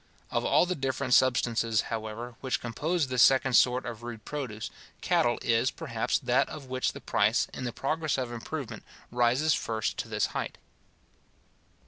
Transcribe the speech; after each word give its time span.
Of 0.31 0.43
all 0.43 0.65
the 0.65 0.73
different 0.73 1.13
substances, 1.13 1.81
however, 1.93 2.33
which 2.41 2.59
compose 2.59 3.05
this 3.05 3.21
second 3.21 3.53
sort 3.53 3.85
of 3.85 4.01
rude 4.01 4.25
produce, 4.25 4.71
cattle 4.99 5.37
is, 5.43 5.69
perhaps, 5.69 6.17
that 6.17 6.49
of 6.49 6.65
which 6.65 6.93
the 6.93 7.01
price, 7.01 7.47
in 7.53 7.65
the 7.65 7.71
progress 7.71 8.17
of 8.17 8.31
improvement, 8.31 8.81
rises 9.11 9.53
first 9.53 9.97
to 9.97 10.07
this 10.07 10.25
height. 10.33 10.57